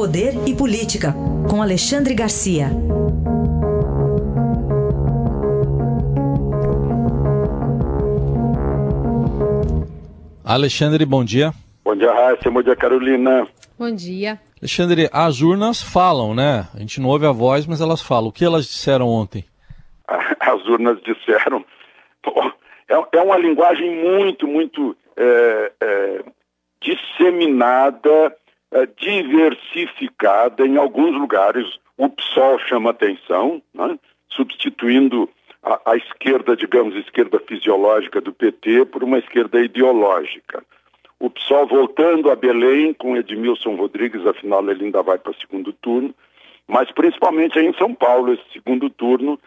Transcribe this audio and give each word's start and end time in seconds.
Poder 0.00 0.32
e 0.48 0.56
Política, 0.56 1.12
com 1.46 1.60
Alexandre 1.60 2.14
Garcia. 2.14 2.68
Alexandre, 10.42 11.04
bom 11.04 11.22
dia. 11.22 11.52
Bom 11.84 11.94
dia, 11.94 12.10
Raíssa. 12.14 12.50
Bom 12.50 12.62
dia, 12.62 12.74
Carolina. 12.74 13.46
Bom 13.78 13.94
dia. 13.94 14.40
Alexandre, 14.58 15.10
as 15.12 15.42
urnas 15.42 15.82
falam, 15.82 16.34
né? 16.34 16.66
A 16.74 16.78
gente 16.78 16.98
não 16.98 17.10
ouve 17.10 17.26
a 17.26 17.30
voz, 17.30 17.66
mas 17.66 17.82
elas 17.82 18.00
falam. 18.00 18.30
O 18.30 18.32
que 18.32 18.42
elas 18.42 18.64
disseram 18.64 19.06
ontem? 19.06 19.44
As 20.40 20.66
urnas 20.66 20.98
disseram. 21.02 21.62
É, 22.88 23.18
é 23.18 23.20
uma 23.20 23.36
linguagem 23.36 24.02
muito, 24.02 24.48
muito 24.48 24.96
é, 25.14 25.72
é, 25.78 26.24
disseminada, 26.80 28.34
diversificada. 28.96 30.66
Em 30.66 30.76
alguns 30.76 31.12
lugares, 31.14 31.66
o 31.96 32.08
PSOL 32.08 32.58
chama 32.60 32.90
atenção, 32.90 33.62
né? 33.74 33.98
substituindo 34.28 35.28
a, 35.62 35.92
a 35.92 35.96
esquerda, 35.96 36.56
digamos, 36.56 36.94
esquerda 36.96 37.40
fisiológica 37.40 38.20
do 38.20 38.32
PT 38.32 38.86
por 38.86 39.02
uma 39.02 39.18
esquerda 39.18 39.60
ideológica 39.60 40.64
o 41.20 41.28
PSOL 41.28 41.66
voltando 41.66 42.30
a 42.30 42.34
Belém 42.34 42.94
com 42.94 43.14
Edmilson 43.14 43.76
Rodrigues, 43.76 44.26
afinal 44.26 44.68
ele 44.68 44.86
ainda 44.86 45.02
vai 45.02 45.18
para 45.18 45.32
o 45.32 45.34
segundo 45.34 45.70
turno, 45.74 46.14
mas 46.66 46.90
principalmente 46.90 47.58
aí 47.58 47.66
em 47.66 47.74
São 47.74 47.94
Paulo, 47.94 48.32
esse 48.32 48.42
segundo 48.54 48.88
turno 48.88 49.38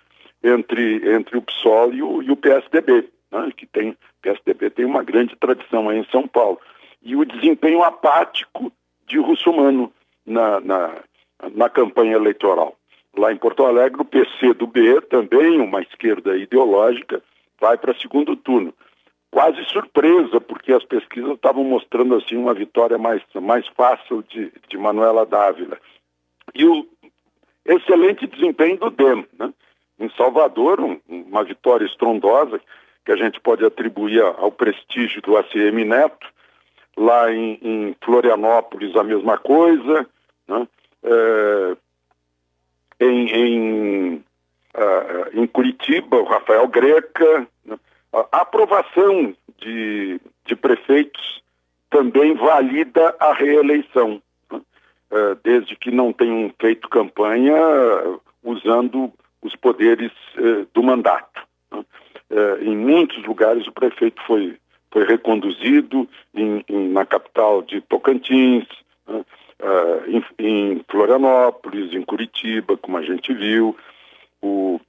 entre, 0.44 1.12
entre 1.12 1.36
o 1.36 1.42
PSOL 1.42 1.92
e 1.92 2.04
o, 2.04 2.22
e 2.22 2.30
o 2.30 2.38
PSDB, 2.38 3.10
né, 3.32 3.52
que 3.58 3.66
tem, 3.66 3.90
o 3.90 3.98
PSDB 4.22 4.70
tem 4.70 4.86
uma 4.86 5.04
grande 5.04 5.36
tradição 5.36 5.90
aí 5.90 5.98
em 5.98 6.06
São 6.12 6.28
Paulo. 6.28 6.62
E 7.02 7.16
o 7.16 7.26
desempenho 7.26 7.84
apático 7.84 8.72
de 9.08 9.20
Russomano 9.20 9.92
na, 10.26 10.60
na, 10.60 10.96
na 11.54 11.70
campanha 11.70 12.16
eleitoral. 12.16 12.76
Lá 13.18 13.32
em 13.32 13.38
Porto 13.38 13.66
Alegre, 13.66 14.02
o 14.02 14.06
PC 14.06 14.54
do 14.54 14.66
B, 14.66 15.02
também 15.02 15.62
uma 15.62 15.82
esquerda 15.82 16.36
ideológica, 16.36 17.22
vai 17.60 17.78
para 17.78 17.94
segundo 18.00 18.36
turno 18.36 18.74
quase 19.34 19.64
surpresa, 19.66 20.40
porque 20.40 20.72
as 20.72 20.86
pesquisas 20.86 21.32
estavam 21.32 21.64
mostrando 21.64 22.16
assim 22.16 22.38
uma 22.38 22.54
vitória 22.54 23.00
mais, 23.00 23.22
mais 23.42 23.68
fácil 23.70 24.24
de, 24.30 24.54
de 24.70 24.78
Manuela 24.78 25.26
Dávila. 25.26 25.80
E 26.54 26.64
o 26.64 26.88
excelente 27.66 28.28
desempenho 28.28 28.78
do 28.78 28.92
DEM. 28.92 29.26
Né? 29.40 29.52
Em 30.00 30.10
Salvador, 30.12 30.80
um, 30.80 31.00
uma 31.10 31.44
vitória 31.44 31.86
estrondosa 31.86 32.62
que 33.04 33.12
a 33.12 33.16
gente 33.16 33.40
pode 33.40 33.66
atribuir 33.66 34.22
ao 34.22 34.52
prestígio 34.52 35.20
do 35.24 35.36
ACM 35.36 35.84
Neto. 35.84 36.32
Lá 36.98 37.32
em, 37.32 37.60
em 37.62 37.96
Florianópolis, 38.04 38.96
a 38.96 39.04
mesma 39.04 39.38
coisa. 39.38 40.08
Né? 40.48 40.68
É, 41.04 41.78
em, 43.00 43.28
em, 43.30 44.14
uh, 44.16 45.40
em 45.42 45.48
Curitiba, 45.48 46.18
o 46.18 46.26
Rafael 46.26 46.68
Greca. 46.68 47.48
Né? 47.66 47.78
A 48.12 48.42
aprovação 48.42 49.36
de, 49.58 50.20
de 50.46 50.56
prefeitos 50.56 51.42
também 51.90 52.34
valida 52.34 53.16
a 53.20 53.34
reeleição, 53.34 54.22
né? 54.52 54.62
É, 55.12 55.38
desde 55.44 55.76
que 55.76 55.92
não 55.92 56.12
tenham 56.12 56.52
feito 56.60 56.90
campanha 56.90 57.56
usando 58.44 59.14
os 59.44 59.56
poderes 59.56 60.12
é, 60.36 60.66
do 60.74 60.82
mandato. 60.82 61.42
Né? 61.72 61.86
É, 62.32 62.64
em 62.64 62.76
muitos 62.76 63.24
lugares 63.24 63.68
o 63.68 63.72
prefeito 63.72 64.20
foi, 64.26 64.58
foi 64.94 65.06
reconduzido, 65.06 66.08
em, 66.34 66.64
em, 66.70 66.88
na 66.90 67.06
capital 67.06 67.64
de 67.64 67.82
Tocantins, 67.82 68.66
né? 69.08 69.26
em, 70.08 70.24
em 70.38 70.86
Florianópolis, 70.88 71.94
em 71.94 72.04
Curitiba, 72.04 72.78
como 72.78 72.98
a 72.98 73.02
gente 73.02 73.34
viu. 73.34 73.76
O 74.42 74.80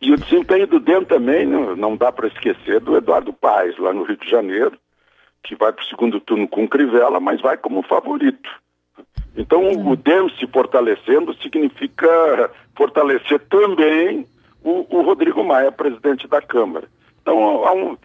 e 0.00 0.12
o 0.12 0.16
desempenho 0.16 0.66
do 0.66 0.78
DEM 0.78 1.04
também, 1.04 1.46
não, 1.46 1.74
não 1.74 1.96
dá 1.96 2.12
para 2.12 2.28
esquecer 2.28 2.80
do 2.80 2.96
Eduardo 2.96 3.32
Paes, 3.32 3.78
lá 3.78 3.92
no 3.92 4.02
Rio 4.02 4.16
de 4.16 4.28
Janeiro, 4.28 4.78
que 5.42 5.54
vai 5.54 5.72
para 5.72 5.82
o 5.82 5.86
segundo 5.86 6.20
turno 6.20 6.46
com 6.46 6.68
Crivella, 6.68 7.18
mas 7.18 7.40
vai 7.40 7.56
como 7.56 7.82
favorito. 7.82 8.50
Então, 9.36 9.70
o 9.70 9.96
DEM 9.96 10.28
se 10.38 10.46
fortalecendo 10.46 11.34
significa 11.42 12.50
fortalecer 12.74 13.40
também 13.48 14.26
o, 14.62 14.86
o 14.90 15.02
Rodrigo 15.02 15.44
Maia, 15.44 15.72
presidente 15.72 16.26
da 16.26 16.42
Câmara. 16.42 16.88
Então, 17.22 17.98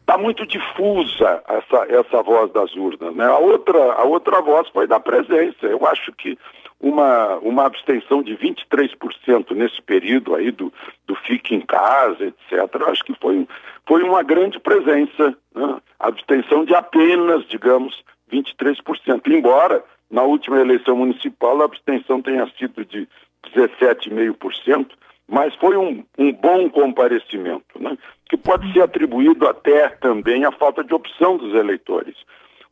está 0.00 0.18
muito 0.18 0.44
difusa 0.46 1.42
essa, 1.48 1.86
essa 1.88 2.22
voz 2.22 2.52
das 2.52 2.74
urnas. 2.74 3.14
Né? 3.14 3.24
A, 3.24 3.38
outra, 3.38 3.78
a 3.94 4.04
outra 4.04 4.40
voz 4.40 4.68
foi 4.70 4.86
da 4.86 4.98
presença. 4.98 5.66
Eu 5.66 5.86
acho 5.86 6.12
que 6.12 6.36
uma, 6.80 7.36
uma 7.36 7.66
abstenção 7.66 8.22
de 8.22 8.36
23% 8.36 9.52
nesse 9.54 9.80
período 9.82 10.34
aí 10.34 10.50
do, 10.50 10.72
do 11.06 11.14
fique 11.14 11.54
em 11.54 11.60
casa, 11.60 12.24
etc., 12.24 12.68
eu 12.74 12.88
acho 12.88 13.04
que 13.04 13.14
foi, 13.20 13.46
foi 13.86 14.02
uma 14.02 14.22
grande 14.22 14.58
presença. 14.58 15.36
Né? 15.54 15.80
Abstenção 16.00 16.64
de 16.64 16.74
apenas, 16.74 17.46
digamos, 17.46 18.02
23%. 18.32 19.28
Embora, 19.28 19.84
na 20.10 20.22
última 20.22 20.60
eleição 20.60 20.96
municipal, 20.96 21.62
a 21.62 21.66
abstenção 21.66 22.20
tenha 22.20 22.50
sido 22.58 22.84
de 22.84 23.08
17,5%, 23.54 24.88
mas 25.28 25.54
foi 25.56 25.76
um, 25.76 26.04
um 26.18 26.32
bom 26.32 26.68
comparecimento, 26.70 27.80
né? 27.80 27.96
que 28.28 28.36
pode 28.36 28.72
ser 28.72 28.82
atribuído 28.82 29.46
até 29.46 29.88
também 29.88 30.44
à 30.44 30.52
falta 30.52 30.82
de 30.82 30.94
opção 30.94 31.36
dos 31.36 31.54
eleitores. 31.54 32.16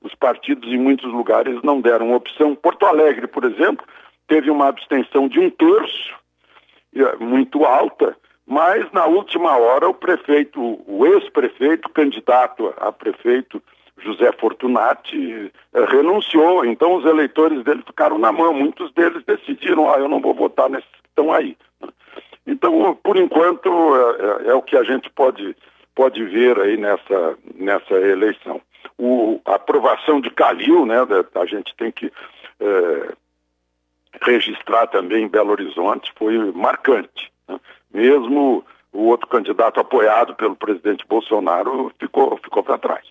Os 0.02 0.14
partidos 0.14 0.70
em 0.70 0.78
muitos 0.78 1.10
lugares 1.12 1.62
não 1.62 1.80
deram 1.80 2.14
opção. 2.14 2.54
Porto 2.54 2.86
Alegre, 2.86 3.26
por 3.26 3.44
exemplo, 3.44 3.84
teve 4.26 4.50
uma 4.50 4.68
abstenção 4.68 5.28
de 5.28 5.38
um 5.38 5.50
terço, 5.50 6.14
é, 6.94 7.16
muito 7.16 7.64
alta, 7.64 8.16
mas 8.46 8.90
na 8.92 9.06
última 9.06 9.56
hora 9.56 9.88
o 9.88 9.94
prefeito, 9.94 10.60
o 10.86 11.06
ex-prefeito, 11.06 11.88
candidato 11.90 12.74
a 12.78 12.90
prefeito, 12.90 13.62
José 13.98 14.32
Fortunati, 14.32 15.52
eh, 15.72 15.84
renunciou. 15.84 16.64
Então 16.64 16.94
os 16.94 17.04
eleitores 17.04 17.62
dele 17.62 17.82
ficaram 17.86 18.18
na 18.18 18.32
mão. 18.32 18.52
Muitos 18.52 18.92
deles 18.92 19.22
decidiram, 19.24 19.88
ah, 19.92 19.98
eu 19.98 20.08
não 20.08 20.20
vou 20.20 20.34
votar 20.34 20.68
nesses 20.68 20.88
que 20.88 21.08
estão 21.08 21.32
aí. 21.32 21.56
Então, 22.50 22.98
por 23.02 23.16
enquanto, 23.16 23.68
é, 23.68 24.48
é, 24.48 24.50
é 24.50 24.54
o 24.54 24.62
que 24.62 24.76
a 24.76 24.82
gente 24.82 25.08
pode, 25.10 25.56
pode 25.94 26.24
ver 26.24 26.58
aí 26.60 26.76
nessa, 26.76 27.38
nessa 27.54 27.94
eleição 27.94 28.60
o, 29.00 29.40
a 29.46 29.54
aprovação 29.54 30.20
de 30.20 30.30
Calil, 30.30 30.84
né, 30.84 30.96
a 31.34 31.46
gente 31.46 31.74
tem 31.76 31.90
que 31.90 32.12
é, 32.60 33.12
registrar 34.20 34.86
também 34.88 35.24
em 35.24 35.28
Belo 35.28 35.50
Horizonte, 35.50 36.12
foi 36.18 36.36
marcante. 36.52 37.32
Né? 37.48 37.58
Mesmo 37.92 38.64
o 38.92 39.04
outro 39.04 39.26
candidato 39.26 39.80
apoiado 39.80 40.34
pelo 40.34 40.54
presidente 40.54 41.06
Bolsonaro 41.08 41.90
ficou, 41.98 42.36
ficou 42.42 42.62
para 42.62 42.76
trás. 42.78 43.06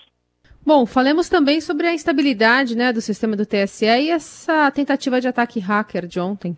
Bom, 0.63 0.85
falemos 0.85 1.29
também 1.29 1.61
sobre 1.61 1.87
a 1.87 1.93
instabilidade 1.93 2.75
né, 2.75 2.93
do 2.93 3.01
sistema 3.01 3.35
do 3.35 3.45
TSE 3.45 3.85
e 3.85 4.11
essa 4.11 4.69
tentativa 4.69 5.19
de 5.19 5.27
ataque 5.27 5.59
hacker 5.59 6.05
de 6.05 6.19
ontem. 6.19 6.55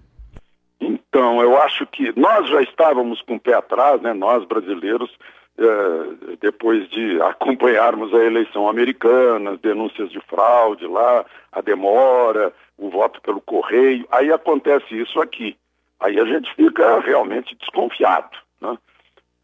Então, 1.12 1.42
eu 1.42 1.62
acho 1.62 1.86
que 1.88 2.18
nós 2.18 2.48
já 2.48 2.62
estávamos 2.62 3.22
com 3.22 3.36
o 3.36 3.40
pé 3.40 3.54
atrás, 3.54 4.02
né, 4.02 4.14
nós 4.14 4.46
brasileiros, 4.46 5.12
é, 5.58 6.36
depois 6.40 6.90
de 6.90 7.20
acompanharmos 7.22 8.14
a 8.14 8.24
eleição 8.24 8.70
americana, 8.70 9.52
as 9.52 9.60
denúncias 9.60 10.10
de 10.10 10.22
fraude 10.22 10.88
lá, 10.88 11.26
a 11.52 11.60
demora, 11.60 12.54
o 12.78 12.90
voto 12.90 13.22
pelo 13.22 13.42
correio, 13.42 14.08
aí 14.10 14.32
acontece 14.32 14.98
isso 14.98 15.20
aqui. 15.20 15.58
Aí 16.00 16.18
a 16.18 16.24
gente 16.24 16.52
fica 16.56 17.02
realmente 17.02 17.58
desconfiado. 17.58 18.38
Né? 18.62 18.78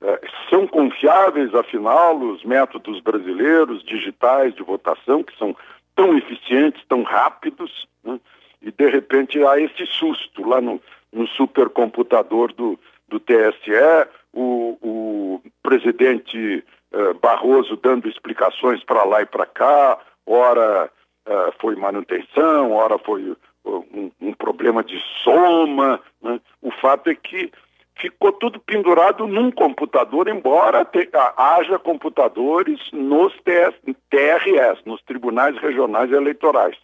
É, 0.04 0.22
são 0.50 0.66
confiáveis, 0.68 1.54
afinal, 1.54 2.18
os 2.18 2.46
métodos 2.46 3.02
brasileiros 3.02 3.84
digitais 3.84 4.56
de 4.56 4.64
votação, 4.64 5.22
que 5.22 5.38
são 5.38 5.54
tão 5.94 6.18
eficientes, 6.18 6.82
tão 6.88 7.04
rápidos, 7.04 7.86
né? 8.06 8.18
e 8.62 8.72
de 8.72 8.90
repente 8.90 9.44
há 9.44 9.60
esse 9.60 9.86
susto 9.86 10.48
lá 10.48 10.62
no, 10.62 10.82
no 11.18 11.28
supercomputador 11.28 12.54
do, 12.54 12.80
do 13.10 13.20
TSE, 13.20 14.08
o, 14.34 14.78
o 14.82 15.42
presidente 15.64 16.64
uh, 16.94 17.14
Barroso 17.16 17.76
dando 17.76 18.08
explicações 18.08 18.84
para 18.84 19.04
lá 19.04 19.22
e 19.22 19.26
para 19.26 19.46
cá, 19.46 19.98
ora 20.26 20.90
uh, 21.28 21.54
foi 21.60 21.76
manutenção, 21.76 22.72
ora 22.74 22.98
foi 23.00 23.32
uh, 23.32 23.38
um, 23.66 24.12
um, 24.22 24.34
problema 24.34 24.84
de 24.84 25.02
soma. 25.24 26.00
Né? 26.22 26.40
O 26.62 26.72
fato 26.72 27.10
é 27.10 27.16
que 27.16 27.52
ficou 28.00 28.32
tudo 28.32 28.60
pendurado 28.60 29.28
num 29.28 29.50
computador, 29.50 30.28
embora 30.28 30.86
te, 30.86 31.10
haja 31.36 31.80
computadores 31.80 32.80
nos 32.92 33.34
TRS, 33.42 34.80
nos 34.86 35.02
Tribunais 35.02 35.58
Regionais 35.58 36.12
Eleitorais. 36.12 36.78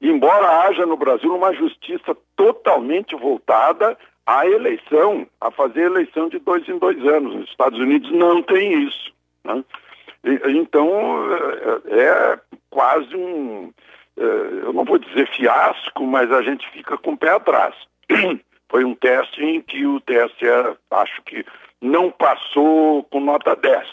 Embora 0.00 0.66
haja 0.66 0.84
no 0.84 0.96
Brasil 0.96 1.34
uma 1.34 1.54
justiça 1.54 2.16
totalmente 2.36 3.14
voltada 3.16 3.96
a 4.26 4.46
eleição, 4.46 5.26
a 5.40 5.50
fazer 5.50 5.82
eleição 5.82 6.28
de 6.28 6.38
dois 6.38 6.68
em 6.68 6.78
dois 6.78 6.98
anos. 7.06 7.34
Nos 7.34 7.48
Estados 7.48 7.78
Unidos 7.78 8.10
não 8.10 8.42
tem 8.42 8.84
isso. 8.84 9.12
Né? 9.44 9.64
Então, 10.48 10.90
é, 11.86 12.00
é 12.02 12.40
quase 12.68 13.14
um, 13.14 13.72
eu 14.16 14.72
não 14.72 14.84
vou 14.84 14.98
dizer 14.98 15.28
fiasco, 15.28 16.04
mas 16.04 16.32
a 16.32 16.42
gente 16.42 16.68
fica 16.70 16.96
com 16.96 17.12
o 17.12 17.16
pé 17.16 17.30
atrás. 17.30 17.74
Foi 18.68 18.84
um 18.84 18.94
teste 18.94 19.44
em 19.44 19.60
que 19.60 19.86
o 19.86 20.00
TSE, 20.00 20.76
acho 20.90 21.22
que 21.22 21.44
não 21.80 22.10
passou 22.10 23.04
com 23.04 23.20
nota 23.20 23.54
10. 23.54 23.88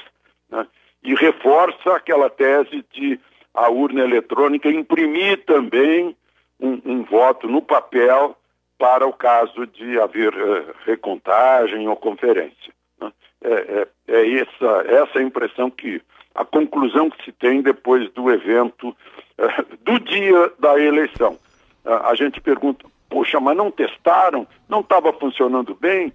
Né? 0.49 0.67
E 1.03 1.13
reforça 1.13 1.93
aquela 1.93 2.29
tese 2.29 2.83
de 2.91 3.19
a 3.53 3.69
urna 3.69 4.03
eletrônica 4.03 4.69
imprimir 4.69 5.45
também 5.45 6.15
um, 6.59 6.81
um 6.85 7.03
voto 7.03 7.47
no 7.47 7.61
papel 7.61 8.35
para 8.77 9.05
o 9.05 9.13
caso 9.13 9.67
de 9.67 9.99
haver 9.99 10.33
uh, 10.33 10.73
recontagem 10.85 11.87
ou 11.87 11.95
conferência. 11.95 12.73
Né? 12.99 13.11
É, 13.41 13.53
é, 13.53 13.87
é, 14.07 14.39
essa, 14.39 14.85
essa 14.87 15.19
a 15.19 15.23
impressão 15.23 15.69
que, 15.69 16.01
a 16.33 16.43
conclusão 16.43 17.09
que 17.09 17.23
se 17.23 17.31
tem 17.31 17.61
depois 17.61 18.11
do 18.11 18.31
evento, 18.31 18.89
uh, 18.89 19.77
do 19.83 19.99
dia 19.99 20.51
da 20.59 20.79
eleição. 20.79 21.37
Uh, 21.85 21.93
a 22.05 22.15
gente 22.15 22.41
pergunta, 22.41 22.85
poxa, 23.09 23.39
mas 23.39 23.55
não 23.55 23.69
testaram, 23.69 24.47
não 24.67 24.79
estava 24.79 25.13
funcionando 25.13 25.75
bem, 25.75 26.11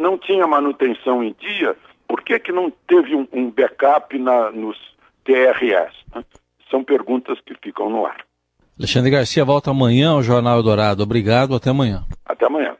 não 0.00 0.18
tinha 0.18 0.48
manutenção 0.48 1.22
em 1.22 1.32
dia, 1.38 1.76
por 2.08 2.22
que, 2.22 2.36
que 2.40 2.50
não 2.50 2.72
teve 2.88 3.14
um, 3.14 3.28
um 3.32 3.48
backup 3.48 4.18
na, 4.18 4.50
nos 4.50 4.76
TRS? 5.22 5.94
Né? 6.12 6.24
São 6.70 6.84
perguntas 6.84 7.38
que 7.44 7.54
ficam 7.62 7.90
no 7.90 8.06
ar. 8.06 8.24
Alexandre 8.78 9.10
Garcia 9.10 9.44
volta 9.44 9.70
amanhã 9.70 10.10
ao 10.10 10.22
Jornal 10.22 10.56
Eldorado. 10.56 11.02
Obrigado, 11.02 11.54
até 11.54 11.70
amanhã. 11.70 12.04
Até 12.24 12.46
amanhã. 12.46 12.76